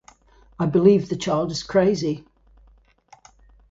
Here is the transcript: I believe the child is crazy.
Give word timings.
I 0.57 0.65
believe 0.65 1.09
the 1.09 1.15
child 1.15 1.51
is 1.51 1.61
crazy. 1.61 2.25